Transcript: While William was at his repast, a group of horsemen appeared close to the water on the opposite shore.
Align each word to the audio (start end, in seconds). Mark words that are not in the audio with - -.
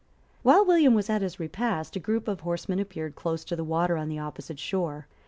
While 0.41 0.65
William 0.65 0.95
was 0.95 1.11
at 1.11 1.21
his 1.21 1.39
repast, 1.39 1.95
a 1.95 1.99
group 1.99 2.27
of 2.27 2.39
horsemen 2.39 2.79
appeared 2.79 3.15
close 3.15 3.43
to 3.45 3.55
the 3.55 3.63
water 3.63 3.97
on 3.97 4.09
the 4.09 4.17
opposite 4.17 4.57
shore. 4.57 5.05